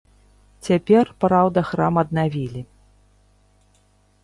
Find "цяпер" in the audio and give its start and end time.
0.67-1.05